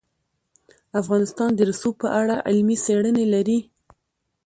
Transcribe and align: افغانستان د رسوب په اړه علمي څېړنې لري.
افغانستان 1.01 1.49
د 1.55 1.59
رسوب 1.69 1.95
په 2.03 2.07
اړه 2.19 2.35
علمي 2.47 2.77
څېړنې 2.85 3.25
لري. 3.33 3.59